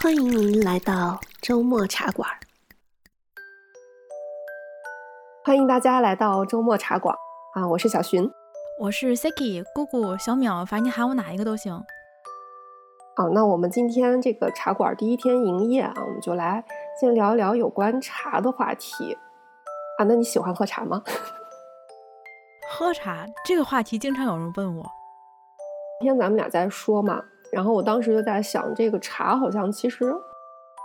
[0.00, 2.30] 欢迎您来到周末茶馆。
[5.44, 7.12] 欢迎大家来到周末茶馆
[7.56, 7.66] 啊！
[7.66, 8.30] 我是小寻，
[8.78, 11.72] 我是 Siki 姑姑小淼，反正你喊我哪一个都行。
[13.16, 16.64] 好，那我们今天这个茶馆第一天营业啊，我们就来
[17.00, 19.18] 先聊一聊有关茶的话题
[19.98, 20.04] 啊。
[20.04, 21.02] 那你喜欢喝茶吗？
[22.70, 24.86] 喝茶这个话题经常有人问我。
[25.98, 27.20] 今天咱们俩在说嘛，
[27.52, 30.14] 然后我当时就在想，这个茶好像其实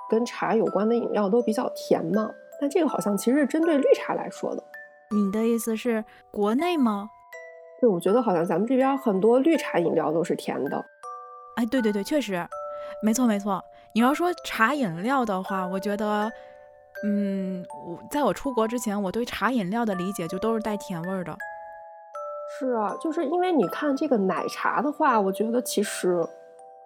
[0.09, 4.63] 跟茶有关的饮料都比较甜嘛，但这个好像其实是针对绿茶来说的。
[5.11, 7.09] 你的意思是国内吗？
[7.79, 10.85] 对，我觉得好像咱们这边很多绿茶饮料都是甜的。
[11.57, 12.43] 哎，对对对，确实，
[13.01, 13.63] 没错没错。
[13.93, 16.31] 你要说茶饮料的话，我觉得，
[17.03, 21.35] 嗯，我在我出国之前，我对茶饮料的理解就都是带甜味儿的。
[22.57, 26.25] 是啊，就是因为你看这个奶茶的话，我觉得其实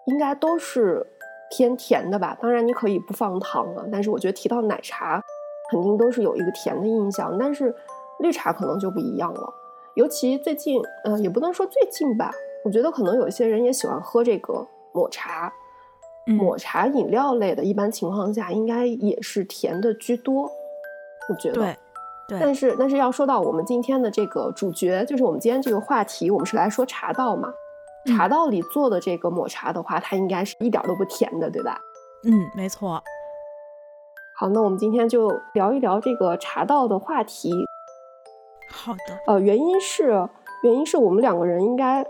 [0.07, 1.05] 应该都是
[1.51, 2.37] 偏甜的吧。
[2.41, 5.23] 当然你可以不放糖啊，但是我觉得提到奶茶，
[5.71, 7.37] 肯定都是有一个甜的印象。
[7.39, 7.73] 但是
[8.19, 9.53] 绿茶可能就不一样了，
[9.95, 12.31] 尤其最近，嗯，也不能说最近吧，
[12.65, 15.53] 我觉得可能有些人也喜欢喝这个抹茶，
[16.25, 20.51] 抹茶饮料类的，一般情况下应该也是甜的居多。
[21.29, 21.61] 我觉得。
[21.61, 21.75] 对。
[22.41, 27.53] 但是，但是要说到我们今天的这个主角，就是我们今天这个话题，我们是来说茶道嘛。
[28.07, 31.79] 茶道里做的这个抹茶的话，它应该是一点都不甜的，对吧？
[32.23, 33.03] 嗯，没错。
[34.39, 37.51] 好，那我们今天就聊一聊这个茶道的话题。
[38.69, 38.99] 好的。
[39.27, 40.27] 呃，原因是，
[40.63, 42.03] 原因是我们两个人应该，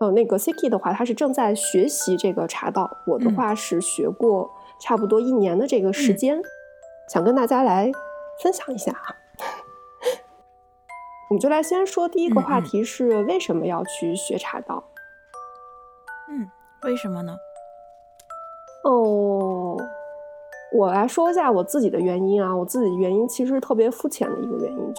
[0.00, 4.50] 呃，那个 Siki 的话，他是正在学习这个茶道，我的话是学过
[4.80, 6.40] 差不多一年的这个时间，
[7.08, 7.92] 想跟大家来
[8.42, 9.14] 分享一下哈。
[11.30, 14.82] 我们就来先说第一个话题是为什么要去学茶道？
[14.88, 14.95] 嗯，
[16.86, 17.36] 为什么呢？
[18.84, 19.76] 哦，
[20.72, 22.56] 我来说一下我自己的原因啊。
[22.56, 24.94] 我自己的原因其实特别肤浅的一个原因，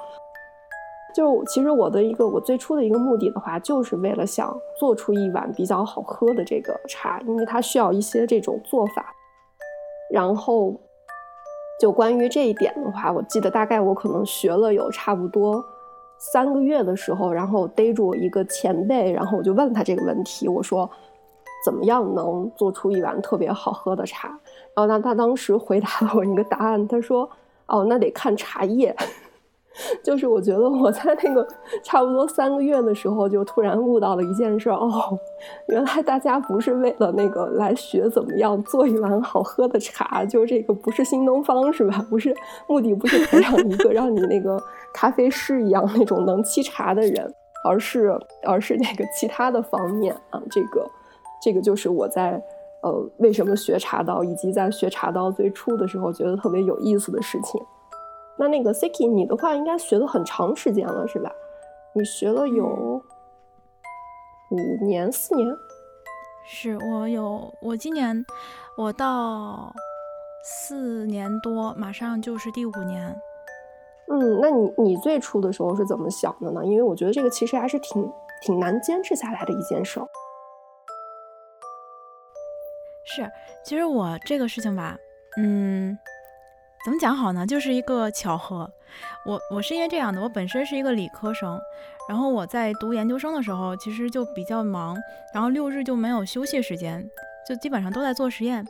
[1.16, 9.06] 就其实我的一个我最初的一个目的的话，就是为了想做出一碗比较好喝的这个茶，因为它需要一些这种做法。
[10.12, 10.76] 然后，
[11.80, 15.64] 就关于这一点的话，我记得大概我可能学了有差不多。
[16.20, 20.90] 三个月的时候，然后逮住我一个前辈，然后我就问他这个问题，我说，
[21.64, 24.30] 怎么样能做出一碗特别好喝的茶？
[24.76, 27.30] 然后他他当时回答了我一个答案，他说，
[27.68, 28.96] 哦，那得看茶叶。
[30.04, 31.48] 就是我觉得我在那个
[31.84, 34.92] 差不多三个月的时候，就突然悟到了一件事哦，
[35.68, 42.04] 原来大家不是为了那个来学怎么样做一碗好喝的茶，就这个不是新东方是吧？
[42.10, 42.36] 不是
[42.68, 44.60] 目的不是培养一个让你那个
[44.92, 47.32] 咖啡师一样那种能沏茶的人，
[47.64, 50.42] 而是而是那个其他的方面啊。
[50.50, 50.90] 这个
[51.42, 52.42] 这个就是我在
[52.82, 57.62] 呃为什么学茶道，以及在学茶道最初的时候觉得特别有意思的事情。
[58.38, 61.32] 那那个 Siki，你的话应该学了很长时间了，是吧？
[61.94, 63.02] 你学了有
[64.52, 65.48] 五年、四年？
[66.46, 68.26] 是我有，我今年
[68.78, 69.74] 我到
[70.44, 73.20] 四年多，马上就是第五年。
[74.10, 76.64] 嗯，那你你最初的时候是怎么想的呢？
[76.64, 78.10] 因为我觉得这个其实还是挺
[78.42, 80.00] 挺难坚持下来的一件事。
[83.18, 83.32] 是，
[83.66, 84.98] 其实我这个事情吧，
[85.38, 85.98] 嗯。
[86.86, 87.46] 怎么讲好呢？
[87.46, 88.72] 就是一个巧合。
[89.26, 91.60] 我我是因为这样的，我本身是一个理科生，
[92.08, 94.96] 然后我在读研究生的时候，其实就比较忙，
[95.34, 97.06] 然后六日就没有休息时间，
[97.46, 98.66] 就基本上都在做实验。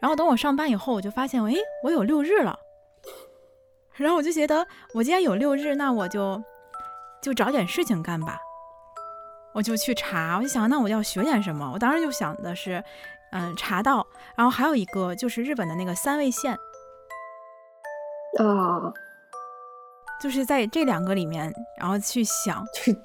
[0.00, 2.58] 然后等我上班以后，我就发现，诶，我有六日了。
[3.92, 6.42] 然后我就觉得，我既然有六日，那我就
[7.22, 8.40] 就找点事情干吧。
[9.52, 11.70] 我就去查，我就想，那我要学点什么？
[11.72, 12.82] 我当时就想的是，
[13.34, 16.52] 嗯，茶道，然后还有一个就是日本的那个三味线。
[18.38, 18.92] 啊，
[20.22, 22.96] 就是在这两个里面，然后去想， 去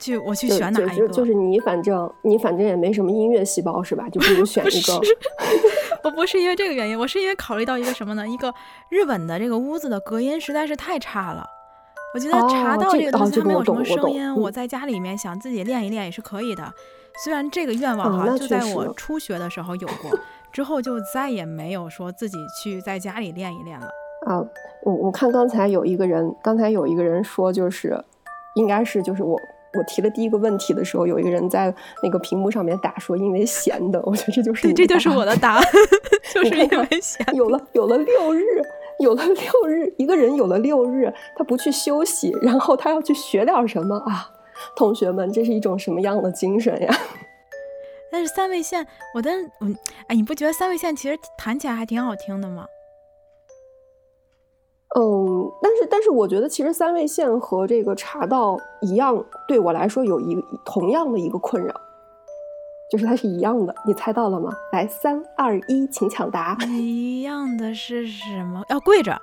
[0.00, 1.08] 去我去选哪一个？
[1.08, 4.08] 就是你反正你反正也没什么音乐细胞是吧？
[4.08, 5.00] 就不如选一个。
[6.02, 8.26] 我不是因为这个原因，我是因为考虑到一个什么呢？
[8.26, 8.54] 一个
[8.88, 11.46] 日本的这个屋子的隔音实在是太差了。
[12.14, 16.72] 我觉得茶道这个东西它没有什么声音，我在家里面想自己练一练也是可以的。
[17.24, 20.18] 虽然这个愿望哈，就在我初学的时候有过，
[20.52, 23.88] 之后就再也没有说自己去在家里练一练了。
[24.26, 24.44] 啊，
[24.84, 27.98] 我我看刚才有一个人，刚才有一个人说，就是
[28.54, 29.32] 应该是就是我
[29.78, 35.64] 我提了第一个问题的时候，有一个人在那个屏幕上面打说，因为闲的，我觉得这就是对，这就是我的答案，
[36.34, 37.26] 就是因为闲。
[37.34, 38.44] 有了有了六日，
[39.00, 44.30] 有了六日，一个人有了六日，他不去休息，然后他要去学点什么啊？
[44.76, 46.94] 同学们，这是一种什么样的精神呀？
[48.10, 49.76] 但是三味线，我的嗯，
[50.06, 52.66] 哎，你不觉得三味线其实弹起来还挺好听的吗？
[54.98, 60.34] 嗯，但是但是我觉得其实三味线和这个茶道一样，对我来说有一
[60.64, 61.74] 同样的一个困扰，
[62.90, 63.74] 就是它是一样的。
[63.86, 64.50] 你猜到了吗？
[64.72, 66.56] 来，三二一，请抢答。
[66.66, 68.62] 一样的是什么？
[68.70, 69.20] 要跪着。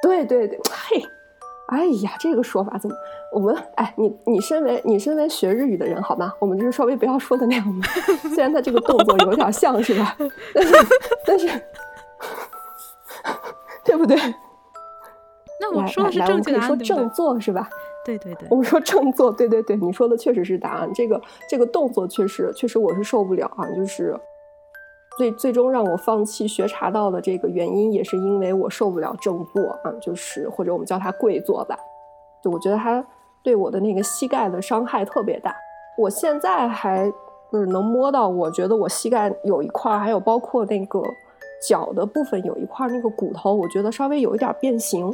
[0.00, 1.02] 对对对，嘿，
[1.68, 2.96] 哎呀，这个说法怎么？
[3.32, 6.32] 我们哎，你你身为你身为学日语的人，好吗？
[6.38, 7.86] 我们就是稍微不要说的那样吧。
[8.34, 10.16] 虽然他这个动作有点像是吧，
[10.54, 10.74] 但是
[11.24, 11.48] 但是。
[13.84, 14.18] 对不对？
[15.58, 17.66] 那我说的是正确答案，说正坐是吧？
[18.04, 20.90] 对对对，我们说正坐，对对对，你说的确实是答案。
[20.94, 21.18] 这个
[21.48, 24.14] 这个动作确实确实我是受不了啊，就是
[25.18, 31.76] 最最终让我放弃学茶道的这个原因，也是因为我受不了正坐啊，就是或者我们叫它跪坐吧。
[32.42, 33.04] 就我觉得它
[33.42, 35.54] 对我的那个膝盖的伤害特别大。
[35.98, 37.12] 我现在还
[37.52, 41.02] 就是能摸到，我觉得我膝盖有一块，还有包括那个。
[41.60, 45.12] 脚的部分有一块那个骨头，我觉得稍微有一点变形，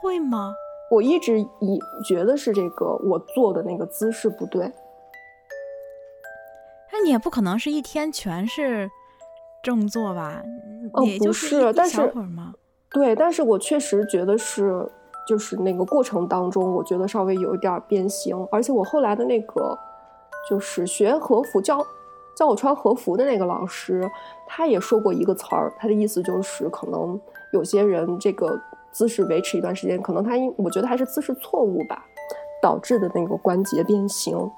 [0.00, 0.54] 会吗？
[0.88, 4.70] 我一直以觉得是这个我坐的那个姿势不对。
[7.02, 8.88] 那你也不可能是一天全是
[9.60, 10.40] 正坐吧？
[10.92, 12.54] 哦，不是，但是吗？
[12.90, 14.88] 对，但是我确实觉得是，
[15.26, 19.76] 就是那个过程当中，我觉得稍微有一点变形，而且我后来的那个
[20.48, 21.84] 就是学和服教。
[22.34, 24.08] 教我穿和服的那个老师，
[24.46, 27.20] 他也说过一个词儿，他的意思就是可能
[27.52, 28.58] 有些人这个
[28.92, 32.06] 姿势维持一段时间，可能他因我觉得还是姿势错误吧，
[32.62, 34.50] 导致的那个关节变形。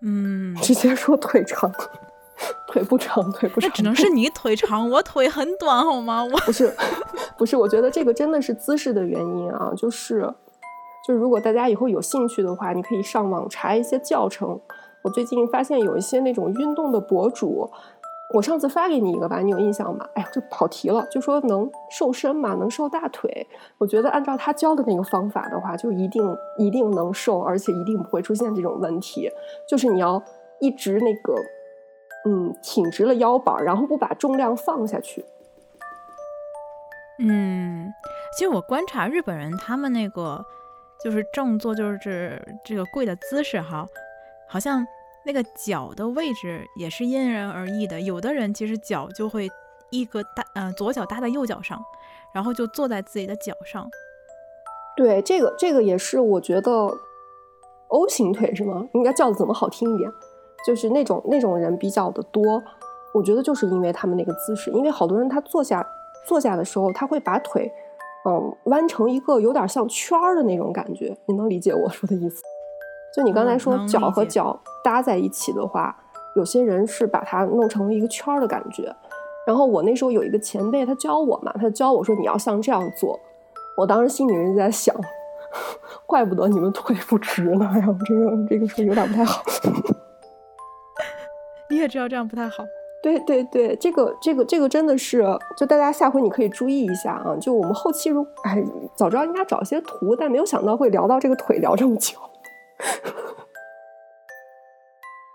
[0.00, 1.70] 嗯，直接说腿长，
[2.68, 3.68] 腿不长，腿不长。
[3.68, 6.22] 那只能是你腿长，我腿很短，好吗？
[6.22, 6.74] 我不是，
[7.38, 10.32] 不是，我觉得这个真的是姿势的原因啊，就是，
[11.06, 14.60] 就如果大家以后有兴趣的话，你可以上网查一些教程。
[15.02, 17.70] 我最近发现有一些那种运动的博主，
[18.36, 20.06] 我上次发给你一个吧，你有印象吗？
[20.14, 23.46] 哎呀，就跑题了，就说能瘦身嘛，能瘦大腿。
[23.78, 29.30] 我觉得按照他教的那个方法的话，就一定一定能瘦，而且一定不会出现这种问题。
[29.66, 30.22] 就是你要
[30.60, 31.34] 一直那个，
[32.26, 35.24] 嗯，挺直了腰板，然后不把重量放下去。
[37.18, 37.90] 嗯，
[38.36, 40.44] 其实我观察日本人，他们那个
[41.02, 43.86] 就是正坐，就是这这个跪的姿势哈，
[44.46, 44.86] 好像。
[45.26, 49.50] 那个脚的位置也是因人而异的，有的人其实脚就会
[49.90, 51.82] 一个搭，嗯，左脚搭在右脚上，
[52.32, 53.84] 然后就坐在自己的脚上。
[54.96, 56.70] 对，这个这个也是我觉得
[57.88, 58.86] O 型腿是吗？
[58.94, 60.08] 应该叫的怎么好听一点？
[60.64, 62.62] 就是那种那种人比较的多。
[63.12, 65.84] 我觉得就是因为他们那个姿势，因为好多人他坐下
[66.28, 67.68] 坐下的时候，他会把腿
[68.28, 72.42] 嗯弯成一个有点像圈儿的那种感觉，你能理解我说的意思？
[73.14, 75.96] 就你刚才说脚和脚搭在一起的话，
[76.34, 78.94] 有些人是把它弄成了一个圈儿的感觉。
[79.46, 83.18] 然后我那时候有一个前辈，他教我嘛，他教我说你要像这样做。
[83.76, 84.94] 我当时心里面在想，
[86.04, 89.42] 怪不得你们腿不直呢，哎呀，这个这个说有点不太好。
[91.70, 92.64] 你也知道这样不太好。
[93.02, 95.24] 对对对，这个这个这个真的是，
[95.56, 97.36] 就大家下回你可以注意一下啊。
[97.40, 98.60] 就我们后期如哎，
[98.96, 102.18] 早知道应该找一些图，但没有想到会聊到这个腿聊这么久。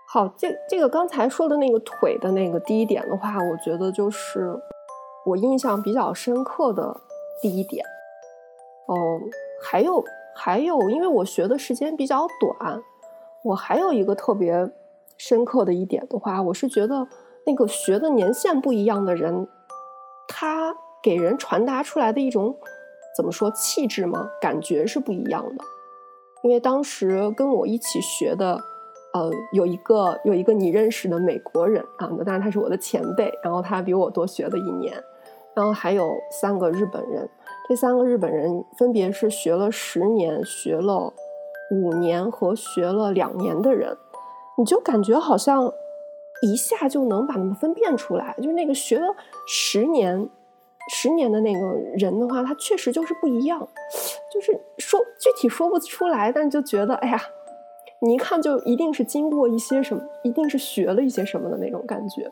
[0.08, 4.54] 好，这这个刚才说的那个腿的那个第一点的话，我觉得就是
[5.24, 7.00] 我印象比较深刻的
[7.40, 7.84] 第一点。
[8.86, 9.20] 哦，
[9.62, 12.82] 还有还有，因为我学的时间比较短，
[13.42, 14.70] 我还有一个特别
[15.16, 17.08] 深刻的一点的话，我是觉得
[17.46, 19.48] 那个学的年限不一样的人，
[20.28, 22.54] 他给人传达出来的一种
[23.16, 24.30] 怎么说气质吗？
[24.42, 25.64] 感觉是不一样的。
[26.42, 28.60] 因为当时跟我一起学的，
[29.14, 34.92] 呃，有一个有一个你认识的美国人啊，那当然他是我的前辈，然后他比我多学了一年，
[35.54, 37.28] 然后还有三个日本人，
[37.68, 41.12] 这三个日本人分别是学了十年、学了
[41.70, 43.96] 五年和学了两年的人，
[44.58, 45.72] 你就感觉好像
[46.42, 49.14] 一下就能把他们分辨出来，就是那个学了
[49.46, 50.28] 十年。
[50.90, 51.60] 十年的那个
[51.96, 53.66] 人的话，他确实就是不一样，
[54.32, 57.20] 就是说具体说不出来，但就觉得哎呀，
[58.00, 62.28] 你一看就一定是经过一些什么，一定是学了一些什么的那种感觉。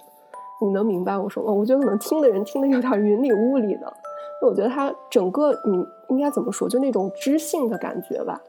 [0.62, 1.52] 你能明白我说吗？
[1.52, 3.92] 我觉得可能听的人听的有点云里雾里的。
[4.42, 8.40] 我觉得他整个你应该怎么说，就那种知性的感觉吧，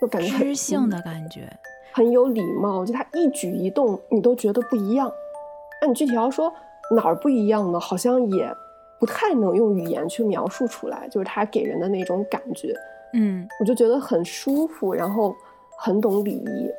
[0.00, 1.42] 就感觉知性的感觉，
[1.92, 2.84] 很有礼貌。
[2.84, 5.12] 就他一举一动，你都觉得不一样。
[5.82, 6.52] 那你具体要说
[6.94, 7.78] 哪儿不一样呢？
[7.78, 8.52] 好像也。
[8.98, 12.74] 不太能用语言去描述出来，就是他给人的那种感觉，
[13.12, 15.34] 嗯，我就觉得很舒服，然后
[15.78, 16.70] 很懂礼仪，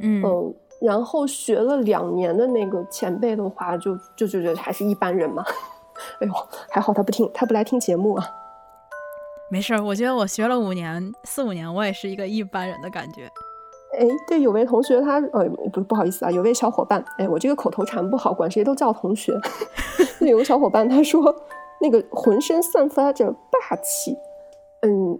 [0.00, 5.44] 嗯嗯，然后学了两年的那个前辈的话，就就就觉得还是一般人嘛。
[6.20, 6.32] 哎呦，
[6.70, 8.26] 还好他不听，他不来听节目啊。
[9.48, 13.30] 没事儿，我觉得我学了五年四五年，我也是一个一般人的感觉。
[13.96, 19.32] 哎，对，有位同学他呃不不好意思啊，有位小伙伴，哎，我这个口头禅不好，管谁都叫同学。
[20.20, 21.34] 有个小伙伴他说，
[21.80, 24.16] 那个浑身散发着霸气，
[24.82, 25.16] 嗯，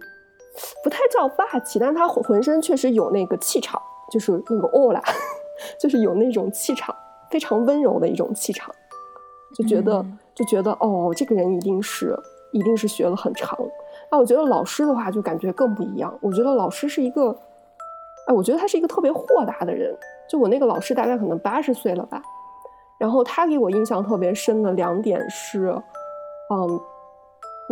[0.83, 3.81] 不太叫霸气，但是他浑身确实有那个气场，
[4.11, 5.01] 就是那个 aura，
[5.79, 6.95] 就是有那种气场，
[7.29, 8.73] 非常温柔的一种气场，
[9.55, 12.15] 就觉得、嗯就觉得哦，这个人一定是
[12.51, 13.57] 一定是学了很长。
[14.11, 17.35] 那我觉得老师的话就感觉更不一样，我觉得老师是一个。
[18.27, 19.97] 哎，我觉得他是一个特别豁达的人。
[20.29, 22.21] 就我那个老师大概可能八十岁了吧，
[22.99, 25.69] 然后他给我印象特别深的两点是，
[26.51, 26.79] 嗯，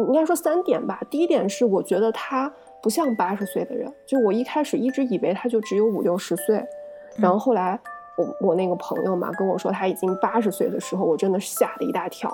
[0.08, 1.02] 应该说三点吧。
[1.10, 2.50] 第一点是我觉得他
[2.82, 6.66] 不像八十岁的人，就我一开始一直以为他就只有五六十岁，
[7.18, 7.78] 然后后来
[8.18, 12.34] 我我那个朋友嘛跟我说他已经八十岁的时候，我真的是吓了一大跳。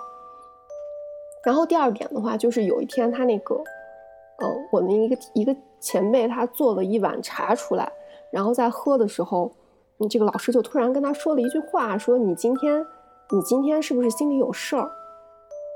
[1.44, 7.92] 然后第二点的话，就是有一天他那个，呃，我的一个一个前辈他做了一碗茶出来。
[8.32, 9.52] 然后在喝的时候，
[9.98, 12.86] 你这个老师就突然跟他说了一句话，说你今天，
[13.30, 14.90] 你今天是不是心里有事儿？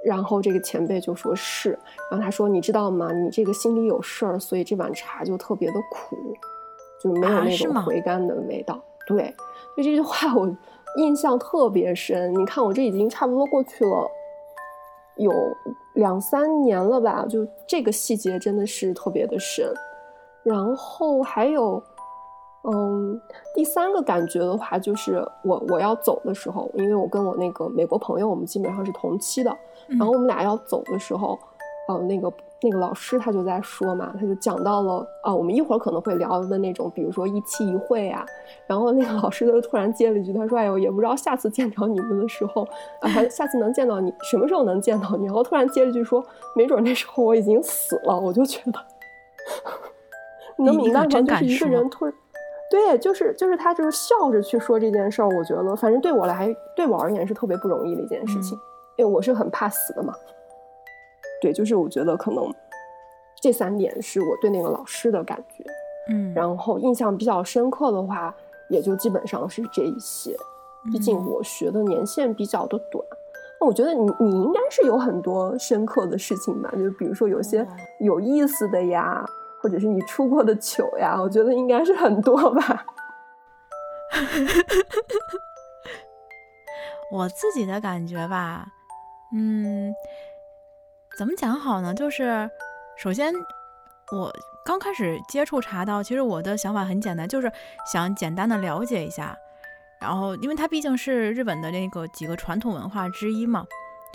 [0.06, 1.72] 然后这个前辈就说是，
[2.10, 3.12] 然后他说你知道吗？
[3.12, 6.16] 你这个心里有事儿，所以这碗茶就特别的苦，
[7.02, 8.80] 就没有那种回甘的味道。
[9.06, 9.36] 对，
[9.76, 10.48] 就这句话我
[10.98, 12.34] 印象特别深。
[12.36, 14.08] 你看我这已经差不多过去了
[15.18, 15.32] 有
[15.96, 19.74] 两三年了吧，就这个细节真的是特别的深。
[20.44, 21.84] 然后还有。
[22.68, 23.22] 嗯，
[23.54, 29.56] 第三个感觉的话，就是我我要走的时候，因为我跟我那个美国朋友，我们基本上是同期的，
[29.88, 31.38] 然后我们俩要走的时候，
[31.88, 38.26] 呃，那个那个老师他就在说嘛，他就讲到了啊，我们一会儿可能会聊的那种，比如说一期一会啊，
[38.66, 42.64] 然后那个老师就突然接了一句，他说：“哎呦，也不知道下次见着你们的时候，
[43.02, 46.26] 啊，下次能见到你什么时候能见到你？”然后突然接了一句说
[46.58, 48.80] ：“没准那时候我已经死了。”我就觉得，
[50.58, 51.08] 你能明白吗？
[51.08, 52.14] 就是一个人突然。
[52.70, 58.62] 对，就是就是他就是笑着去说这件事儿，我觉得反正对我来对我而言是特别不容易的一件事情，嗯、
[58.98, 60.14] 因为我是很怕死的嘛。
[61.42, 62.52] 对，就是我觉得可能
[63.40, 65.64] 这三点是我对那个老师的感觉，
[66.10, 68.36] 嗯，然后印象比较深刻的话，
[68.68, 70.36] 也就基本上是这一些。
[70.92, 73.04] 毕竟嗯我学的年限比较的短，
[73.62, 77.66] 那我觉得你你应该是有很多深刻的事情吧，就是比如说有些
[78.00, 79.24] 有意思的呀。
[79.66, 82.86] 或者是你出过的糗呀，我觉得应该是很多吧。
[87.12, 88.68] 我自己的感觉吧，
[89.36, 89.92] 嗯，
[91.18, 91.96] 怎么讲好呢？
[91.96, 92.48] 就是
[92.96, 93.34] 首先，
[94.12, 94.32] 我
[94.64, 97.52] 刚开始接触茶道，其实我的想法很简单，就是
[97.92, 99.36] 想简单的了解一下。
[100.00, 103.66] 然后，因为它毕竟是日本的那个几个传统文化之一嘛。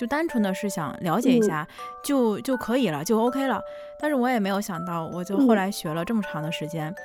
[0.01, 3.63] 就单纯的是想了解一下，嗯、就就可以了，就 OK 了。
[3.99, 6.89] 但是我也没有想到，我就后来学了这么长的时间。
[6.89, 6.97] 嗯、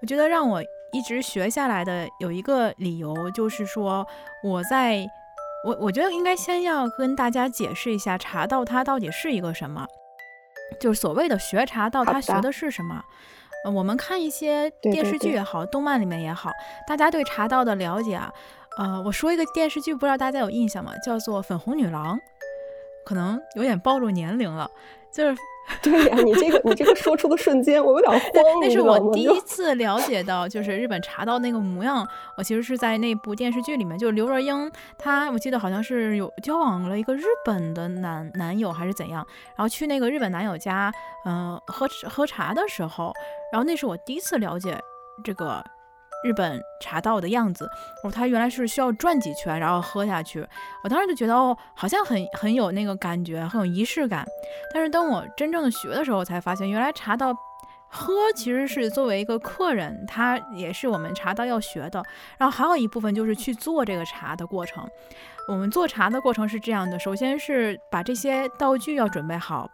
[0.00, 4.06] 我觉得让我一直学下来的有一个理由，就是说
[4.42, 5.06] 我在
[5.62, 9.86] 我我觉得应该先要跟大家解释一下茶道它到底是一个什么，
[10.80, 13.04] 就是所谓的学茶道，它学的是什么。
[13.64, 16.50] 呃，我们看一些电视剧也好，对对对动漫里面也好，
[16.86, 18.32] 大家对茶道的了解啊。
[18.78, 20.92] 呃，我说一个电视剧，不知道大家有印象吗？
[21.04, 22.16] 叫做《粉红女郎》，
[23.04, 24.70] 可能有点暴露年龄了。
[25.10, 25.36] 就是，
[25.82, 28.30] 对呀、啊，你这个你这个说出的瞬间，我有点慌。
[28.60, 32.06] 那是我第一次了解到，就是日本茶道那个模样。
[32.36, 40.92] 我其实是在那部电视剧里面，就刘若英，她我记得好像是有交往了一个日本的男男友还是怎样，然后去那个日本男友家，
[41.24, 43.12] 嗯、呃，喝喝茶的时候，
[43.50, 44.78] 然后那是我第一次了解
[45.24, 45.64] 这个。
[46.24, 47.70] 日本茶道的样子，
[48.02, 50.44] 哦，它原来是需要转几圈，然后喝下去。
[50.82, 54.26] 我当时就觉得，哦，好像很很有那个感觉，很有仪式感。
[54.74, 57.32] 但是当我真正的学的时候，才发现，原来茶道
[57.88, 62.02] 喝其实是作为一个客人，他也是我们茶道要学的。
[62.36, 64.84] 然后还有一部分就是去做这个茶的过程。
[65.46, 69.68] 我们做茶的过程是这样的：首先是把这些道具要准备好，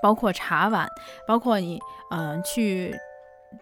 [0.00, 0.88] 包括茶碗，
[1.26, 1.80] 包括你
[2.12, 2.94] 嗯、去。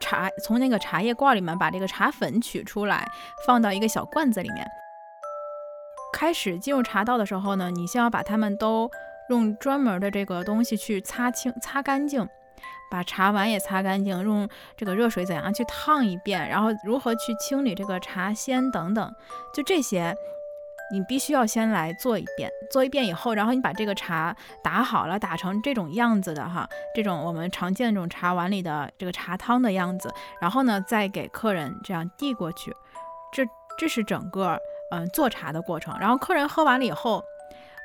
[0.01, 3.09] 茶从那个茶叶罐里面把这个茶粉取出来，
[3.47, 4.67] 放到一个小罐子里面。
[6.13, 8.91] 开始进入茶道的时候呢，你先要把它们都
[9.29, 12.27] 用专门的这个东西去擦清、擦干净，
[12.91, 19.15] 把茶碗也擦干净，用这个热水怎样去烫一遍，然后如何去清理这个茶涎等等，
[19.55, 20.15] 就这些。
[20.93, 32.73] 你必须要先来做一遍，做一遍以后，然后你把这个茶打好了，打成这种样子的哈，这种我们常见的这种茶碗里的这个茶汤的样子，然后呢，再给客人这样递过去，
[33.33, 33.45] 这
[33.77, 34.59] 这是整个
[34.93, 35.97] 嗯做茶的过程。
[35.99, 37.23] 然后客人喝完了以后，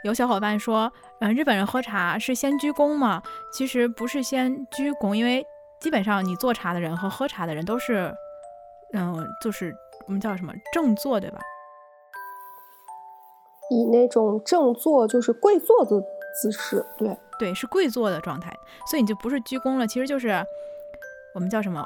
[0.04, 0.92] 有小伙伴说，
[1.22, 3.22] 嗯，日本人喝茶是先鞠躬吗？
[3.52, 5.44] 其实不是先鞠躬，因为
[5.80, 8.14] 基本上你做茶的人和喝茶的人都是，
[8.94, 11.40] 嗯，就是我们叫什么正坐，对吧？
[13.72, 16.04] 以那种正坐，就是跪坐的
[16.42, 18.54] 姿势，对对，是跪坐的状态，
[18.90, 20.46] 所以你就不是鞠躬了，其实就是
[21.34, 21.82] 我们叫什么，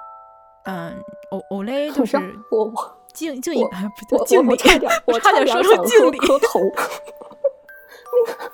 [0.65, 0.95] 嗯，
[1.29, 2.17] 哦哦嘞就是
[2.49, 3.63] 我我敬敬一
[4.09, 6.59] 不敬礼，我差点我差点说成敬礼，磕头，
[8.11, 8.51] 那个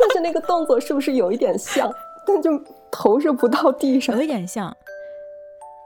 [0.00, 1.88] 但是那个动作是不是有一点像？
[2.26, 2.50] 但就
[2.90, 4.76] 头是不到地上，有一点像，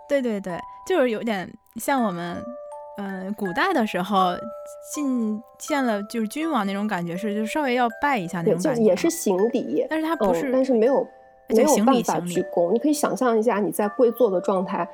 [0.09, 2.43] 对对对，就是有点像我们。
[3.01, 4.37] 嗯，古代的时候
[4.93, 11.07] 进见了就是君王那种感觉是，就稍微要拜一下那种感觉，也是行礼，但是他不是，但是没有
[11.49, 12.73] 没有办法鞠躬。
[12.73, 14.89] 你可以想象一下，你在跪坐的状态，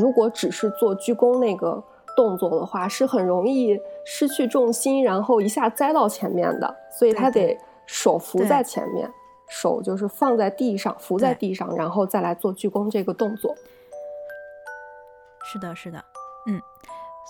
[0.00, 1.84] 如果只是做鞠躬那个
[2.16, 6.74] 动作的话，是很容易失去重心，然后一下栽到前面的。
[6.98, 9.06] 所以他得手扶在前面，
[9.50, 13.54] 手就是放在地上，扶在地上，然后再来做鞠躬这个动作。
[15.44, 16.02] 是的，是的，
[16.46, 16.58] 嗯。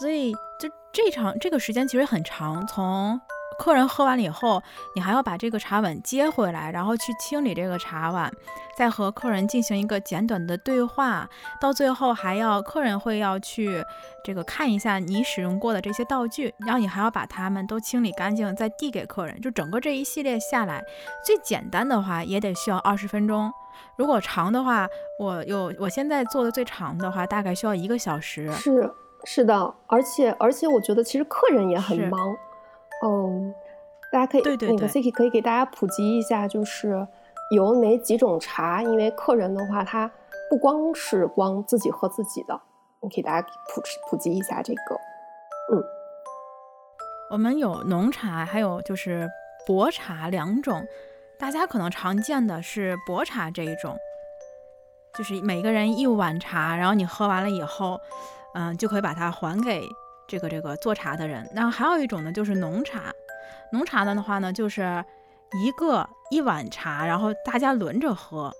[0.01, 2.67] 所以，就这场这个时间其实很长。
[2.67, 3.21] 从
[3.59, 4.61] 客人喝完了以后，
[4.95, 8.33] 你还要把这个茶碗接回来，然后去清理这个茶碗，
[8.77, 11.29] 再和客人进行一个简短的对话。
[11.61, 13.85] 到最后，还要客人会要去
[14.25, 19.39] 这个看一下你使用过的这些道具，然后你还要把它们都清理干净，再递给客人。
[19.41, 20.83] 就整个这一系列下来，
[21.25, 23.53] 最简单的话也得需要二十分钟。
[23.97, 24.89] 如果长的话，
[25.21, 28.51] 我有我现在做的最长的话，大概需要一个小时。
[28.55, 28.93] 是。
[29.25, 32.37] 是的，而且而且，我觉得其实客人也很忙。
[33.05, 33.55] 嗯，
[34.11, 37.07] 大家可以那个 Siki 可以给大家普及一下，就是
[37.55, 38.83] 有哪几种茶？
[38.83, 40.11] 因为客人的话，他
[40.51, 42.61] 不光是光自己喝自己的，
[43.01, 43.81] 我给大家普
[44.11, 44.95] 普及一下这个。
[45.73, 45.83] 嗯，
[47.31, 49.29] 我们有浓茶，还有就是
[49.67, 50.85] 薄茶两种。
[51.39, 53.97] 大家可能常见的是薄茶这一种，
[55.17, 58.01] 就是每个人一碗茶，然后你喝完了以后。
[58.55, 59.89] 嗯，就可以把它还给
[60.27, 61.49] 这个这个做茶的人。
[61.55, 63.13] 那还有一种呢，就是浓茶。
[63.73, 65.05] 浓茶的话呢，就是
[65.65, 68.53] 一个一碗茶，然后大家轮着喝，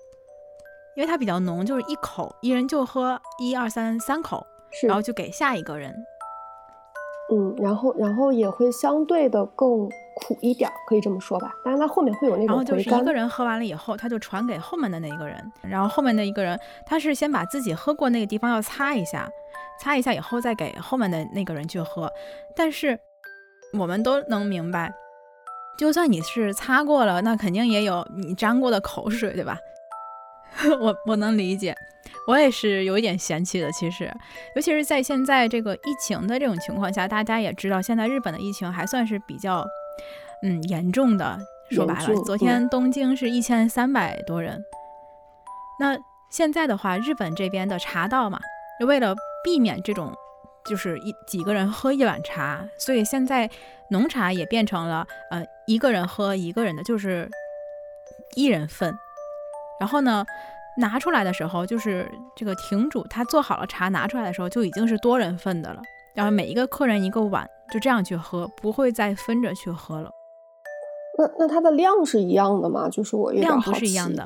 [0.95, 4.45] 因为它比较浓，就是一口一人就喝一二三三口，
[4.87, 5.95] 然后就给下一个人。
[7.31, 11.53] 嗯，然后然后也会相对的更苦一点，可以这么说吧。
[11.63, 19.29] 当然它后面会有那种然后就是一个人喝完了以后，他就传给后面的那一个人，然后后面的一个人他是先把自己喝过那个地方要擦一下。
[19.79, 22.09] 擦一下以后再给后面的那个人去喝，
[22.55, 22.97] 但是
[23.77, 24.93] 我们都能明白，
[25.77, 29.57] 就算你是擦过了，那肯定也有你沾过的口水，对吧？
[30.79, 31.75] 我我能理解，
[32.27, 33.71] 我也是有一点嫌弃的。
[33.71, 34.11] 其实，
[34.55, 39.65] 尤其是在现在这个疫情的这种情况下，大家也知道，现在日本的疫情还算是比较
[40.43, 41.39] 嗯严重的。
[41.71, 44.63] 说白了，昨天东京是一千三百多人。
[45.79, 45.97] 那
[46.29, 48.39] 现在的话，日本这边的茶道嘛，
[48.85, 50.13] 为了避免这种，
[50.65, 53.49] 就是一几个人喝一碗茶，所以现在
[53.89, 57.27] 浓茶也变成了呃一个人喝一个人的，就是
[58.35, 58.93] 一人份。
[59.83, 60.25] 然后呢，
[60.77, 65.81] 拿出来的时候，就是这个亭主他做好了茶拿出来的时候，就已经是多人份的了。
[66.15, 70.09] 然后每一个客人一个碗，就这样去喝，不会再分着去喝了。
[71.17, 72.87] 那那它的量是一样的吗？
[72.87, 74.25] 就是我量不是一样的。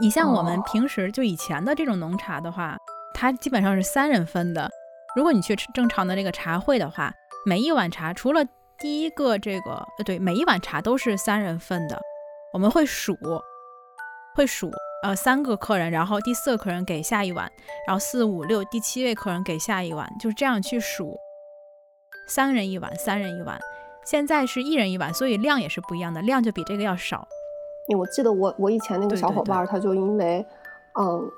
[0.00, 2.78] 你像我们平时就以前的这种浓茶的话。
[3.16, 4.68] 它基本上是三人份的。
[5.14, 7.12] 如果你去正常的这个茶会的话，
[7.46, 8.44] 每一碗茶除了
[8.76, 11.96] 第一个这个呃对，每一碗茶都是三人份的。
[12.52, 13.16] 我们会数，
[14.34, 14.70] 会数
[15.02, 17.50] 呃三个客人，然后第四个客人给下一碗，
[17.86, 21.16] 然后四五六第七位客人给下一碗，就是这样去数。
[22.28, 23.58] 三人一碗，三人一碗。
[24.04, 27.26] 现在是一人一碗，所以量也是不一样的，量就比这个要少。
[27.96, 30.44] 我记得我我以前那个小伙伴，他就因为
[30.98, 31.30] 嗯。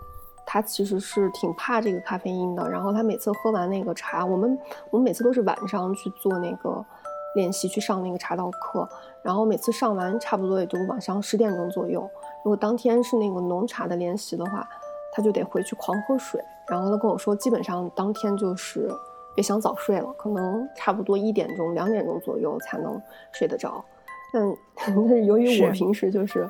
[0.48, 4.56] 他其实是挺怕这个咖啡因的，然后他每次喝完那个茶，我们
[4.90, 6.86] 我们每次都是晚上去做那个
[7.34, 8.88] 练习，去上那个茶道课，
[9.24, 12.08] 然后每次上完差不多也就晚上十点钟左右。
[12.46, 14.64] 如果当天是那个浓茶的练习的话，
[15.12, 16.40] 他就得回去狂喝水。
[16.68, 18.88] 然后他跟我说，基本上当天就是
[19.34, 23.84] 别想早睡了，可能差不多一点钟、两点钟左右才能睡得着。
[24.32, 26.48] 但 但是由于我平时就是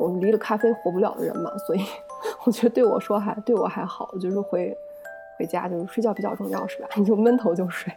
[0.00, 1.84] 我们离了咖啡活不了的人嘛，所以。
[2.46, 4.74] 我觉得对我说还对我还好，就是回
[5.38, 6.88] 回家就是睡觉比较重要，是吧？
[6.96, 7.92] 你就闷头就睡。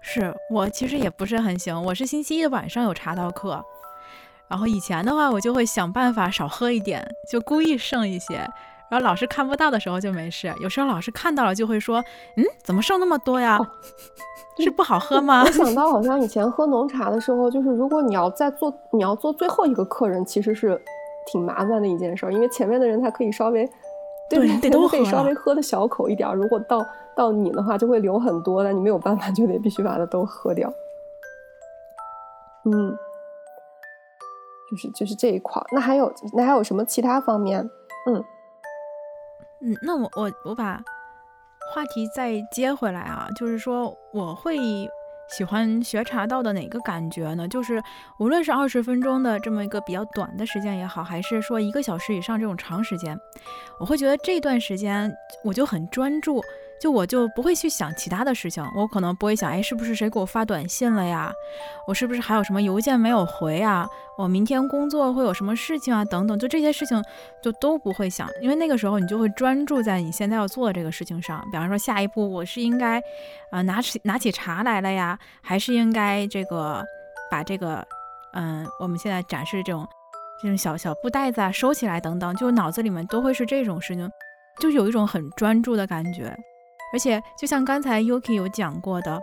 [0.00, 3.62] 是我其实也不是很行，我是星期一的晚上有茶道课，
[4.48, 8.36] 然后以前的话我就会想办法少喝一点，就故意剩一些，
[8.90, 12.02] 然后老师看不到的时候就没事，有时候老师看到了就会说，
[12.36, 13.58] 嗯，怎么剩那么多呀？
[14.58, 15.44] 是不好喝吗？
[15.44, 20.80] 我想到好像以前喝浓茶的时候，就是如果你要再做，你要做最后一个客人，其实是
[21.30, 23.68] 挺麻烦的一件事，因为前面的人他可以稍微。
[24.30, 26.30] 对，得都可以稍微喝的小口一点。
[26.34, 30.70] 如果到到你的话，就会留很多，那你没有办法，就得必须把它都喝掉。
[32.64, 32.94] 嗯，
[34.70, 35.66] 就是就是这一块儿。
[35.72, 37.60] 那还有那还有什么其他方面？
[38.06, 38.24] 嗯
[39.62, 40.82] 嗯，那我我我把
[41.74, 44.58] 话题再接回来啊，就是说我会。
[45.30, 47.46] 喜欢学茶道的哪个感觉呢？
[47.46, 47.82] 就是
[48.18, 53.14] 无论是二十分钟的这么一个比较短的时间也好，还是说一个小时以上这种长时间，
[53.78, 56.40] 我会觉得这段时间我就很专注。
[56.80, 61.32] 就我就不会去想其他的事情，我可能不会想，哎，是不是谁给我发短信了呀？
[61.86, 63.86] 我是不是还有什么邮件没有回啊？
[64.16, 66.04] 我明天工作会有什么事情啊？
[66.04, 67.02] 等等，就这些事情
[67.42, 71.44] 就都不会想，因为那个时候你就会专注在你现在要做的这个事情上。
[71.50, 73.02] 比方说，下一步我是应该，
[73.50, 76.84] 呃，拿起拿起茶来了呀，还是应该这个
[77.30, 77.84] 把这个，
[78.34, 79.86] 嗯，我们现在展示这种
[80.40, 84.08] 这种小小布袋子啊收起来等等，就脑子里面都会是这种事情，
[84.60, 86.36] 就有一种很专注的感觉。
[86.92, 89.20] 而且，就像刚才 Yuki 有讲过的，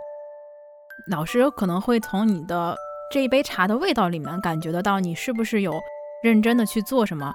[1.10, 2.76] 老师可能会从你的
[3.12, 5.74] 这一杯茶的味道里面感觉得到你是不是有
[6.22, 7.32] 认真的去做什么。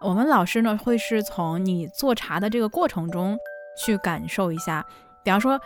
[0.00, 3.36] 我们老师呢，会是从你做茶的这个过程中
[3.78, 4.84] 去感受一下。
[5.22, 5.58] 比方说，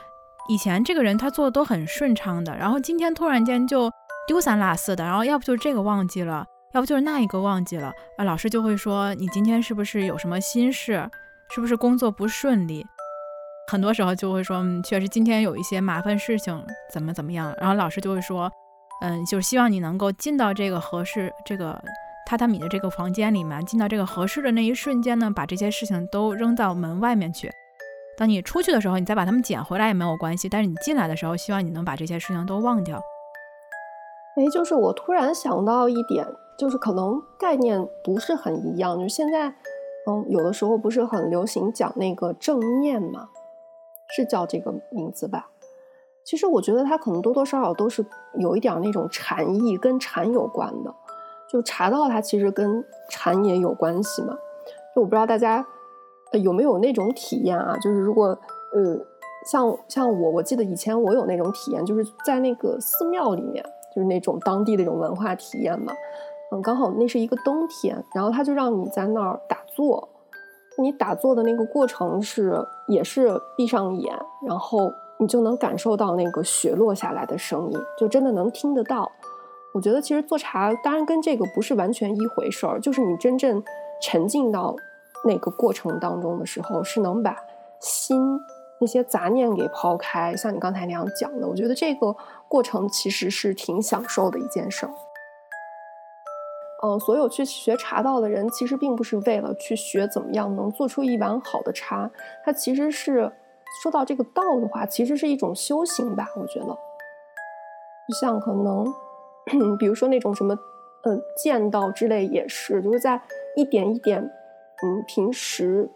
[0.48, 3.90] 以前这个人他做的都很顺畅的，然后今天突然间就
[4.26, 11.08] 丢三落四的，然后要不就是这个忘记了，要不就是那一个忘记了，啊，老师就会说你今天是不是有什么心事，
[11.50, 12.86] 是不是工作不顺利？
[13.70, 16.58] 很多时候就会说，嗯，确实今天有一些麻烦事情，
[16.90, 17.54] 怎么怎么样。
[17.60, 18.50] 然后老师就会说，
[19.02, 21.78] 嗯，就是希望你能够进到这个合适这个
[22.26, 27.50] 榻榻米的这个房间里面，进到这个合适的那一瞬间呢，把这些事情都扔到门外面去。
[28.16, 30.48] 当你出去的时候，你再把它们捡回来也没有关系。
[30.48, 32.98] 但是你进来的时候，希望你能把这些事情都忘掉。
[34.36, 36.26] 哎，就是我突然想到一点，
[36.58, 38.96] 就是可能概念不是很一样。
[38.96, 39.48] 就是现在，
[40.08, 43.28] 嗯，有的时候不是很流行讲那个正念嘛。
[44.08, 45.50] 是叫这个名字吧？
[46.24, 50.94] 其实我觉得它可能多多少少都是有一点那种禅意，跟禅有关的。
[51.48, 54.36] 就茶道，它其实跟禅也有关系嘛。
[54.94, 55.66] 就我不知道大家
[56.32, 57.74] 有没有那种体验啊？
[57.78, 58.38] 就是如果
[58.74, 58.98] 呃，
[59.50, 65.94] 像像我，我记得以前我有那种体验，就是在那个寺庙里面，就是那种当地那种文化体验嘛。
[66.52, 70.06] 嗯，刚好那是一个冬天，然后他就让你在那儿打坐。
[70.80, 79.10] 你打坐的那个过程是，也是闭上眼，然后你就能感受到那个雪落下来的声音，就真的能听得到。
[79.74, 83.62] 我觉得其实做茶，当然跟这个不是完全一回事儿，就是你真正
[84.00, 84.74] 沉浸到
[85.24, 87.36] 那个过程当中的时候，是能把
[87.80, 88.40] 心
[88.80, 90.34] 那些杂念给抛开。
[90.36, 92.14] 像你刚才那样讲的，我觉得这个
[92.48, 94.92] 过程其实是挺享受的一件事儿。
[96.80, 102.08] 嗯，所有去学茶道的人，其实并不是为了去学怎么样能做出一碗好的茶，
[102.44, 103.32] 它其实是
[103.82, 106.28] 说到这个道的话，其实是一种修行吧。
[106.36, 106.78] 我觉得，
[108.20, 108.86] 像可能，
[109.76, 110.56] 比如说那种什么，
[111.02, 113.20] 嗯，剑道之类也是，就是在
[113.56, 115.90] 一点一点，嗯，平时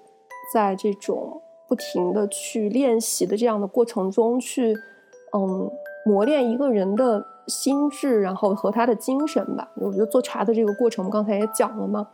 [0.53, 4.75] 在这种不停的去练习的这样的过程中去，
[5.33, 5.71] 嗯，
[6.05, 7.25] 磨练一个人的。
[7.47, 9.69] 心智，然后和他的精神吧。
[9.77, 12.07] 我觉得做茶的这个过程，我们刚才也讲了嘛。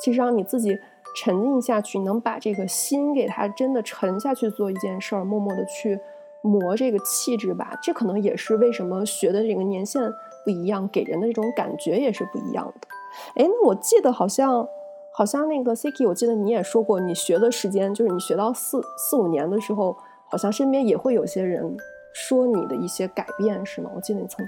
[0.00, 0.78] 其实让你自己
[1.16, 5.98] 沉浸下去，能把这个心给他真的沉下去做一件事儿，默默的去
[6.42, 7.78] 磨这个气质吧。
[7.82, 10.02] 这可能也是为什么学的这个年限
[10.44, 12.88] 不一样，给人的这种感觉也是不一样的。
[13.36, 14.68] 哎，那我记得好像
[15.12, 19.96] 好像那个 Siki，我记得你也说过，你学的时间就是你学到四四五年的时候，
[20.28, 21.76] 好像身边也会有些人
[22.12, 23.90] 说你的一些改变，是吗？
[23.94, 24.44] 我记得你曾。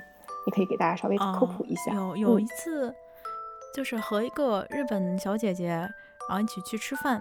[0.46, 1.92] 你可以给大家稍微科普一下。
[1.92, 2.94] 有有一次，
[3.74, 7.20] 就是和一个日本小姐姐，然后一起去吃饭，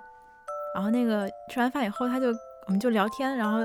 [0.73, 2.27] 然后那个吃完饭以后，她就
[2.67, 3.59] 我们就聊天，然后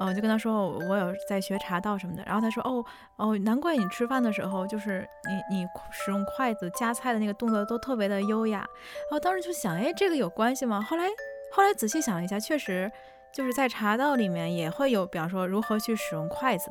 [0.00, 2.84] 呃就跟她说我有在学茶道什么的，然后她说哦
[3.16, 5.08] 哦，难怪你吃饭的时候就是
[5.50, 8.58] 你你使用筷子夹菜的那个动作都特别的优雅。
[8.58, 10.82] 然后当时就想，哎，这个有关系吗？
[10.82, 11.04] 后来
[11.52, 12.90] 后来仔细想了一下，确实
[13.32, 16.68] 就是在茶道里面也会有，比方说如何去使用筷子。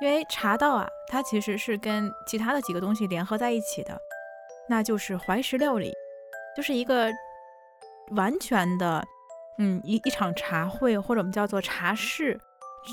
[0.00, 4.00] 因为茶道啊，它其实是跟其他的几个东西联合在一起的，
[4.68, 5.92] 那就是怀石料理，
[6.56, 7.10] 就是一个
[8.12, 9.04] 完全的，
[9.58, 12.40] 嗯，一一场茶会，或者我们叫做茶事，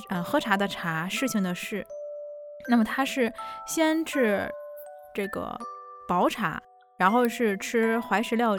[0.10, 1.86] 嗯，喝茶的茶，事情的事，
[2.70, 3.34] 那么它是
[3.66, 4.52] 先是
[5.14, 5.58] 这个
[6.10, 6.62] 薄茶，
[6.98, 8.54] 然后是吃怀石料，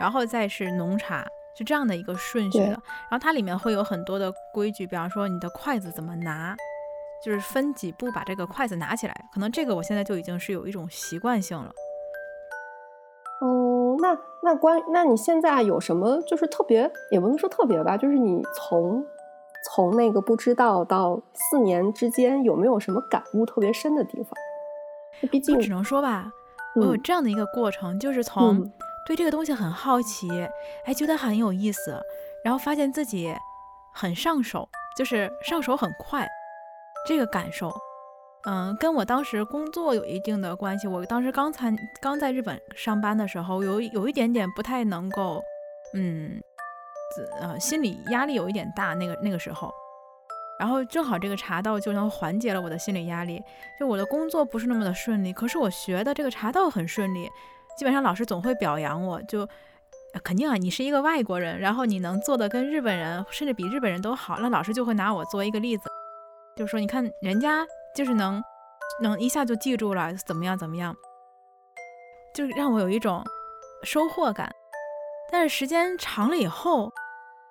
[0.00, 1.26] 然后再是浓茶，
[1.56, 2.70] 是这样的一个顺序的。
[2.70, 6.56] 然后它里面会有很多的规矩，比方说你的筷子怎么拿，
[7.24, 9.14] 就是分几步把这个筷子拿起来。
[9.32, 11.70] 可能这个我现在就已经是有一种习惯性了。
[13.40, 19.04] 哦，那那关那你现在有什么就是特别，也不能说特别吧，就是你从
[19.72, 24.32] 从那个不知道到四年之间有没有什么感悟特别深的地方？
[25.30, 26.30] 毕竟只能说吧，
[26.76, 28.70] 我有这样的一个过程，就是从
[29.06, 30.28] 对这个东西很好奇，
[30.84, 32.00] 哎，觉得很有意思，
[32.44, 33.34] 然后发现自己
[33.92, 36.28] 很上手，就是上手很快，
[37.08, 37.72] 这个感受。
[38.44, 40.86] 嗯，跟我当时工作有一定的关系。
[40.86, 45.42] 我当时刚参刚在日本上班的时候，有有一点点不太能够，
[45.94, 46.40] 嗯，
[47.40, 48.92] 呃，心理压力有一点大。
[48.94, 49.72] 那个那个时候，
[50.60, 53.42] 然后正好这个茶道就能缓解了我的心理压力。
[53.80, 57.28] 就我的工作不是那么的顺利，可是我学的这个茶道很顺利。
[57.76, 59.48] 基本上老师总会表扬我，就
[60.22, 65.88] 肯定啊，你是一个外国人，然后你能做的跟日本人甚至比日本人都好，那老师就会拿我作为一个例子，
[66.58, 67.66] 就是说你看人家。
[67.94, 68.40] 就是能，
[69.00, 70.94] 能一下就记住了，怎么样怎么样，
[72.32, 73.24] 就让我有一种
[73.82, 74.54] 收获感。
[75.32, 76.92] 但是时间长了以后，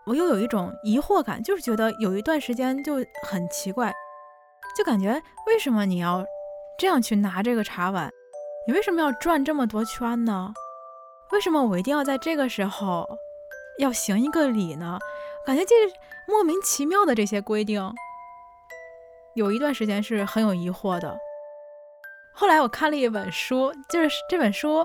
[0.05, 2.93] 我又有一种疑惑感，就是觉得有一段时间就
[3.23, 3.93] 很奇怪，
[4.77, 6.23] 就感觉为什么你要
[6.77, 8.09] 这样去拿这个茶碗？
[8.65, 10.53] 你为什么要转这么多圈呢？
[11.31, 13.05] 为什么我一定要在这个时候
[13.79, 14.97] 要行一个礼呢？
[15.45, 15.93] 感觉就是
[16.25, 17.93] 莫名其妙的这些规定。
[19.37, 21.15] 有一段时间是很有疑惑的，
[22.33, 24.83] 后来我看了一本书，就是这本书，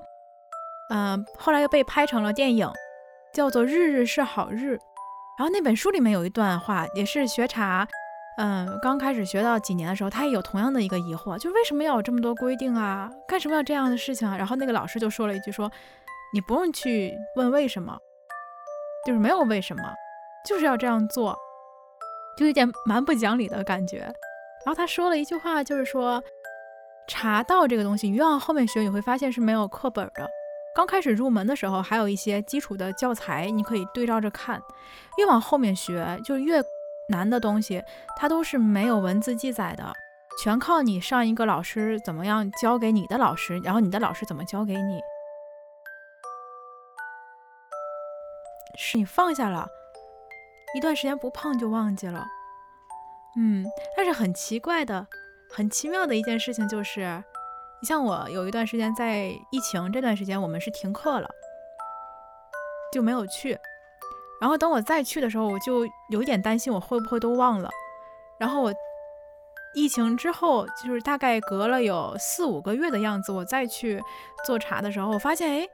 [0.91, 2.71] 嗯，后来又被拍成了电影，
[3.33, 4.75] 叫做《日日是好日》。
[5.39, 7.89] 然后那本书里面有一段话，也是学茶，
[8.37, 13.11] 嗯，刚开始学到几年的时候，他也有同样的一个疑惑，就为什么要有这么多规定啊？
[13.27, 14.37] 干什么要这样的事情啊？
[14.37, 15.73] 然后那个老师就说了一句，说
[16.35, 17.99] 你不用去问为什么，
[19.07, 19.83] 就是没有为什么，
[20.47, 21.35] 就是要这样做，
[22.37, 24.13] 就有点蛮不讲理的感觉。
[24.65, 26.23] 然后他说了一句话，就是说，
[27.07, 30.29] 茶道这个东西，越往后面学，你会发现是没有课本的。
[30.75, 34.63] 刚开始入门的时候，还有一些基础的教材，你可以对照着看。
[35.19, 36.63] 越往后面学，就越
[37.09, 37.83] 难的东西，
[38.17, 39.93] 它都是没有文字记载的，
[40.43, 45.01] 全靠你上一个老师怎么样教给你的老师，然后你的老师怎么教给你。
[48.79, 49.69] 是你放下了
[50.75, 52.27] 一段时间不碰就忘记了。
[53.37, 53.65] 嗯，
[53.97, 55.07] 但是很奇怪的、
[55.51, 57.23] 很奇妙的一件事情就是，
[57.81, 61.29] 你像我有一段时间在疫情这段时间，我们是停课了，
[62.93, 63.59] 就没有去。
[64.41, 67.71] 然后等我再去的时候，我就有点担心我会不会都忘了。
[68.39, 68.75] 然后我
[69.75, 74.03] 疫情之后，就是大概隔了有四五个月的样子，我再去
[74.45, 75.67] 做茶的时候，我发现，哎，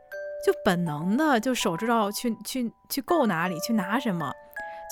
[0.45, 4.33] 就本能的就手知道去去去够哪里，去拿什么，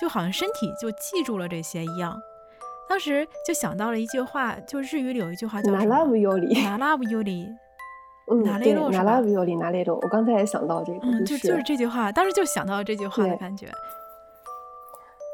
[0.01, 2.19] 就好像身体就记住了这些一样。
[2.89, 7.49] 当时就想到了一句话，就日语里有一句话叫“哪拉不有理，哪拉不有理”，
[8.31, 9.99] 嗯，对，哪拉不有理，哪里路。
[10.03, 13.67] 我刚才也想到这个，嗯，就就是这句话，当时就想到了这句话的感觉。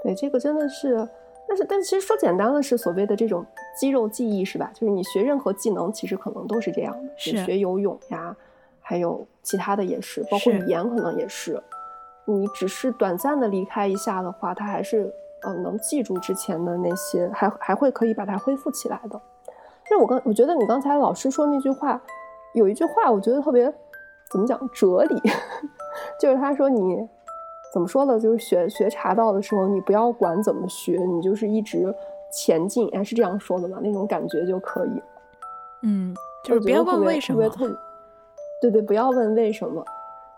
[0.03, 1.07] 对，这个真的是，
[1.47, 3.45] 但是，但其实说简单的是所谓的这种
[3.79, 4.71] 肌肉记忆，是吧？
[4.75, 7.12] 就是你学任何技能，其实可能都是这样的。
[7.17, 8.35] 是学游泳呀，
[8.81, 11.62] 还有其他的也是，包括语言可能也是。
[12.25, 15.12] 你只是短暂的离开一下的话，它还是。
[15.44, 19.20] 呃，能记住之前的那些，还还会可以把它恢复起来的。
[19.85, 22.00] 就是我刚，我觉得你刚才老师说那句话，
[22.55, 23.72] 有一句话，我觉得特别，
[24.31, 25.20] 怎么讲哲理？
[26.18, 27.09] 就是他说你
[27.72, 28.18] 怎么说呢？
[28.18, 31.92] 就是学学茶道的时候，你不要管怎么学，你就是一直
[32.33, 32.88] 前进。
[32.92, 33.78] 哎，是这样说的吗？
[33.83, 35.02] 那种感觉就可以。
[35.83, 37.42] 嗯，就是不要问为什么。
[38.61, 39.85] 对对，不要问为什么。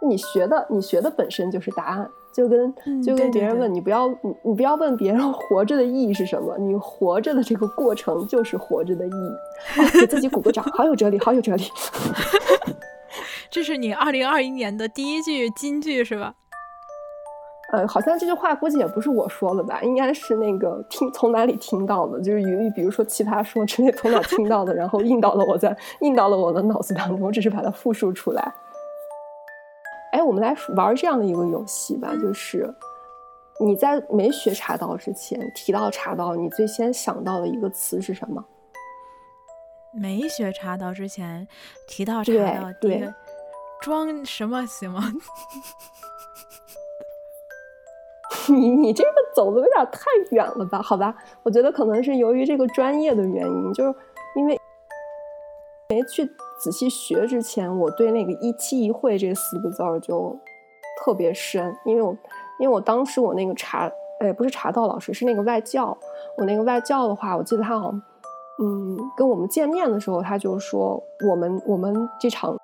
[0.00, 2.10] 你学的，你学的本身就是答案。
[2.34, 10.00] 就跟就跟别人问你不要你你不要问别人活着的意义是什么，你活着的这个过程就是活着的意义。
[10.00, 11.64] 给自己鼓个掌，好有哲理，好有哲理。
[13.48, 16.34] 这是你二零二一年的第一句金句是吧？
[17.72, 28.52] 呃，好像这句话估计也不是我说的吧，应该是那个听从哪里听到的，就是于比如说奇葩说之类从哪听到的，然后印到了我在印到了我的脑子当中，我只是把它复述出来。
[30.14, 32.72] 哎，我们来玩这样的一个游戏吧，就是
[33.58, 38.44] 你在没学茶道之前，提到茶道，你最先想到的一个词是什么？
[39.92, 41.48] 没学茶道之前，
[41.88, 43.12] 提到茶道，对，
[43.80, 45.02] 装什么行吗？
[48.46, 50.80] 你你这个走的有点太远了吧？
[50.80, 53.92] 好吧，我觉得可能是由于这个专业的原因，就是
[54.36, 54.56] 因为
[55.88, 56.24] 没去
[56.64, 60.34] 仔细学之前，我对那个一期一会这四个字儿就
[60.98, 62.16] 特别深，因为我
[62.58, 65.94] 因为我当时我那个查，哎，不是查到老师，是那个外教，
[66.38, 68.02] 我那个外教的话，我记得他好像，
[68.62, 72.56] 嗯，跟我们见面的时候，他就说我们我们这场。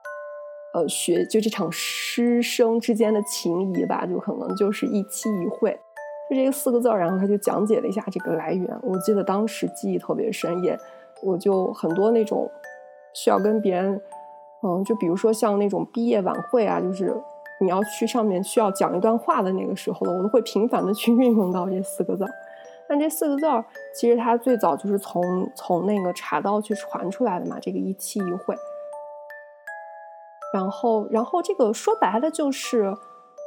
[0.73, 5.73] 呃，学就这场师生之间的情谊吧，就可能就是一期一会，
[6.31, 6.97] 就这个四个字儿。
[6.97, 10.79] 然后他就讲解了一下这个来源，我记得当时记忆特别深，也
[11.25, 12.49] 我就很多那种
[13.15, 14.01] 需要跟别人，
[14.63, 17.15] 嗯，就比如说像那种毕业晚会啊，就是
[17.61, 22.31] 你要去上面需要讲一段话的那个时候了我都会频繁的去运用到这四个字儿。
[22.89, 23.47] 但这四个字
[23.95, 25.23] 其实它最早就是从
[25.55, 28.57] 从那个茶道去传出来的嘛，这个一期一会。
[30.53, 32.93] 然后，然后这个说白了就是，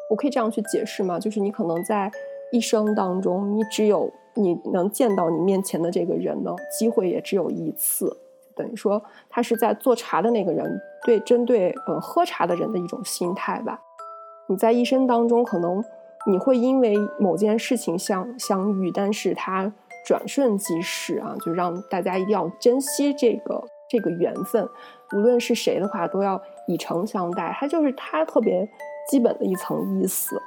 [0.09, 2.09] 我可以这样去解释嘛，就是你可能在
[2.53, 8.15] 一生当中，你只有你能见到你面前的这个人的机会也只有一次，
[8.55, 13.79] 等于说他是在做茶的那个人对针对呃喝茶的人的一种心态吧。
[14.47, 15.83] 你在一生当中，可能
[16.27, 19.71] 你会因为某件事情相相遇，但是他
[20.05, 24.67] 转瞬即逝啊，就让大家一定要珍惜这个这个缘分，
[25.15, 26.41] 无论是谁的话，都要。
[26.65, 28.65] 以诚相待，它就是它特别
[29.09, 30.41] 基本的一层意思。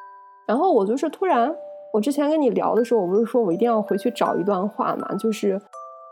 [0.48, 1.54] 然后我就是突然，
[1.92, 5.14] 我之前跟你聊的时候，我不是说我一定要回去找一段话嘛？
[5.16, 5.60] 就是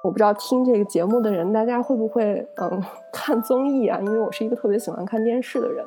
[0.05, 3.99] 我不知道听这个节目的人，大家会不会嗯看综艺啊？
[4.03, 5.83] 因为我是一个特别喜欢看电视的人。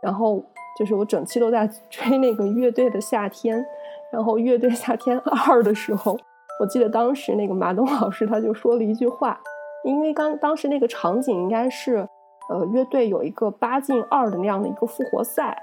[0.00, 0.40] 然后
[0.78, 3.66] 就是我整期都在 追那个乐队的夏天。
[4.12, 5.18] 然后乐队夏天
[5.48, 6.16] 二的时候，
[6.60, 9.40] 我记得当时那个马东老师他就说了一句话，
[9.82, 12.08] 因为刚当时那个场景应该是。
[12.50, 15.54] 呃，乐队有一个八进二的那样的一个复活赛，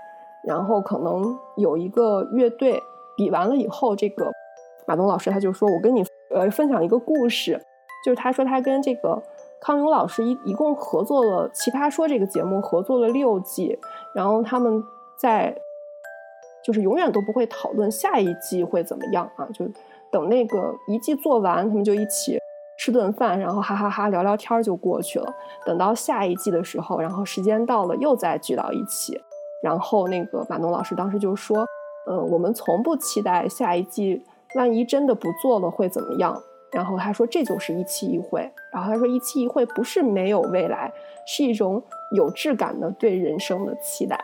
[0.43, 2.79] 然后可能有一个乐队
[3.17, 4.31] 比完了以后，这个
[4.86, 7.60] 马东老师他就说：“我跟你呃分享一个故事，
[8.06, 9.20] 就是他说他跟这个
[9.60, 13.80] 康永老师一一共合作了《奇葩说》这个节目合作了六季，
[14.13, 14.84] 然后他们
[15.18, 15.58] 在
[16.63, 19.65] 就是永远都不会讨论下一季会怎么样啊，就
[20.12, 22.38] 等那个一季做完，他们就一起。”
[22.78, 25.34] 吃顿饭，然后哈哈哈聊聊天就过去了。
[25.65, 29.18] 等到下一季的时候，然后时间到了，又再聚到一起。
[29.63, 31.65] 然后那个马东老师当时就说
[32.06, 34.22] ：“嗯，我们从不期待下一季，
[34.56, 36.38] 万一真的不做了会怎么样？”
[36.75, 40.91] 然后他说：“这就是一期一会。”然后他说：“一期一会不是没有未来，
[41.25, 44.19] 是一种有质感的对人生的期待，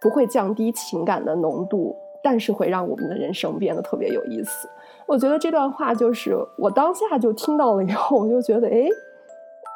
[0.00, 4.68] 不会降低情感的浓度，但是会让我们的人生变得特别有意思。”
[5.04, 8.86] 我觉得这段话就是我当下就听到了以后，我就觉得，哎，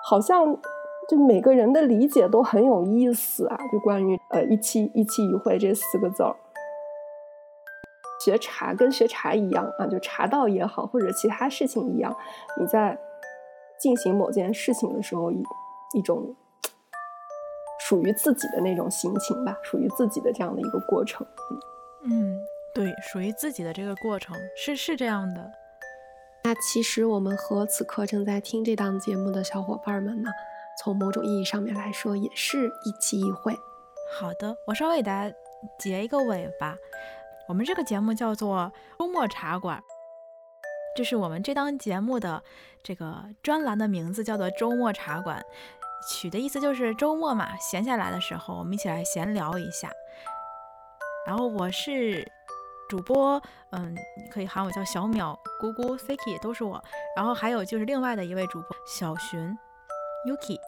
[0.08, 0.56] 好像
[1.08, 3.58] 就每个人的理解都很有意思啊。
[3.72, 6.36] 就关于呃一期一期一会这四个字儿，
[8.20, 12.14] 学茶跟学茶一样啊，就茶道也好，或者其他事情一样，
[12.58, 12.98] 你在
[13.78, 15.42] 进行某件事情的时候，一
[15.94, 16.34] 一种
[17.86, 21.26] 属于自己的那种心情吧，属于自己的这样的一个过程，
[22.04, 22.38] 嗯。
[22.74, 25.48] 对，属于自己的这个过程是是这样的。
[26.42, 30.28] 那其实我们和此刻正在听这档节目的小伙伴们呢，
[30.82, 33.56] 从某种意义上面来说，也是一期一会。
[34.18, 35.32] 好的，我稍微给大家
[35.78, 36.76] 结一个尾吧。
[37.48, 39.82] 我们这个节目叫做周末茶馆，
[40.96, 42.42] 这是我们这档节目的
[42.82, 45.42] 这个专栏的名字，叫做周末茶馆，
[46.08, 49.90] 取的意思就是周末嘛，闲下来的时候，我们一起来闲聊一下。
[51.26, 52.30] 然后我是。
[52.86, 56.84] 主播，嗯，你可以喊我叫小淼、姑姑、Siki，都是我。
[57.16, 59.40] 然后还有就是另外的一位主播小寻、
[60.28, 60.58] Yuki，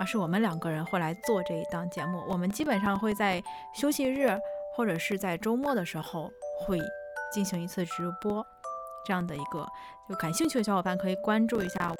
[0.00, 2.22] 啊，是我们两个人会来做这一档节目。
[2.28, 3.40] 我们基本上会在
[3.72, 4.36] 休息日
[4.74, 6.30] 或者是在周末的时候
[6.60, 6.78] 会
[7.32, 8.44] 进行一次直播，
[9.06, 9.66] 这样的一个，
[10.08, 11.92] 就感兴趣的小伙伴可以关注一下。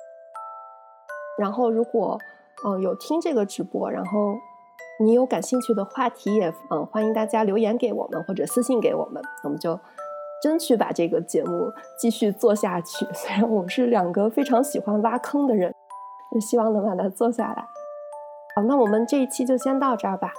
[1.39, 2.19] 然后如果，
[2.65, 4.35] 嗯，有听这个直播，然后。
[5.01, 9.81] 你有感兴趣的话题也嗯，欢迎大家留言给我们或者私信给我们，我们就
[10.41, 13.05] 争取把这个节目继续做下去。
[13.13, 15.75] 虽然我们是两个非常喜欢挖坑的人，
[16.33, 17.67] 就希望能把它做下来。
[18.55, 20.33] 好，那我们这一期就先到这儿吧。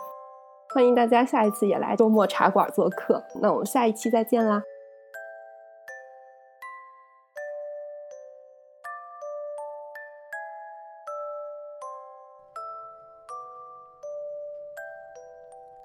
[0.73, 3.23] 欢迎大家下一次也来周末茶馆做客。
[3.39, 4.63] 那我们下一期再见啦。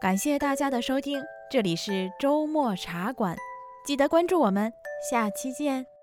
[0.01, 3.37] 感谢大家的收听，这里是周末茶馆，
[3.85, 4.73] 记得关注我们，
[5.11, 5.98] 下期见。